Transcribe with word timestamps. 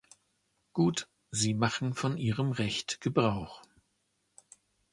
Gut, 0.73 1.07
Sie 1.29 1.53
machen 1.53 1.93
von 1.93 2.17
Ihrem 2.17 2.53
Recht 2.53 3.01
Gebrauch. 3.01 3.61